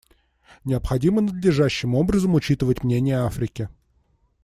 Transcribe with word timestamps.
Необходимо 0.63 1.21
надлежащим 1.21 1.93
образом 1.93 2.33
учитывать 2.33 2.83
мнение 2.83 3.17
Африки. 3.19 3.69